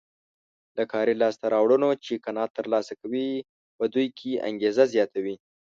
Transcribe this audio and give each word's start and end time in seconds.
له 0.77 0.83
کاري 0.91 1.13
لاسته 1.21 1.45
راوړنو 1.53 1.89
چې 2.05 2.21
قناعت 2.25 2.51
ترلاسه 2.59 2.93
کوي 3.01 3.29
په 3.77 3.83
دوی 3.93 4.07
کې 4.19 4.41
انګېزه 4.47 4.83
زیاتوي. 4.93 5.35